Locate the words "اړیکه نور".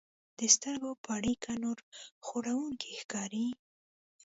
1.17-1.77